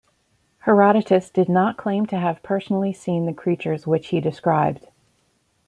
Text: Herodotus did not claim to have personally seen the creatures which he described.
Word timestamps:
Herodotus 0.61 1.29
did 1.29 1.47
not 1.47 1.77
claim 1.77 2.07
to 2.07 2.17
have 2.17 2.41
personally 2.41 2.91
seen 2.91 3.27
the 3.27 3.33
creatures 3.35 3.85
which 3.85 4.07
he 4.07 4.19
described. 4.19 4.87